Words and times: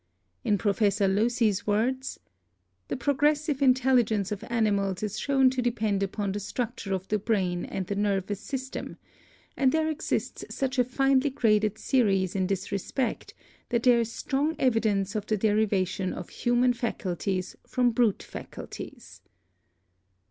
In 0.43 0.57
Professor 0.57 1.07
Locy's 1.07 1.67
words: 1.67 2.19
"The 2.87 2.97
progressive 2.97 3.61
intelligence 3.61 4.31
of 4.31 4.43
animals 4.49 5.03
is 5.03 5.19
shown 5.19 5.51
to 5.51 5.61
depend 5.61 6.01
upon 6.01 6.31
the 6.31 6.39
structure 6.39 6.95
of 6.95 7.07
the 7.09 7.19
brain 7.19 7.65
and 7.65 7.85
the 7.85 7.95
nervous 7.95 8.39
system, 8.39 8.97
and 9.55 9.71
there 9.71 9.89
exists 9.89 10.43
such 10.49 10.79
a 10.79 10.83
finely 10.83 11.29
graded 11.29 11.77
series 11.77 12.35
in 12.35 12.47
this 12.47 12.71
respect 12.71 13.35
that 13.69 13.83
there 13.83 13.99
is 13.99 14.11
strong 14.11 14.55
evidence 14.57 15.13
of 15.13 15.27
the 15.27 15.37
derivation 15.37 16.13
of 16.15 16.29
human 16.29 16.73
faculties 16.73 17.55
from 17.67 17.91
brute 17.91 18.23
faculties." 18.23 19.21